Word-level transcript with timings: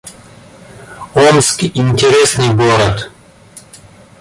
Омск— 1.13 1.63
интересный 1.75 2.55
город 2.55 3.11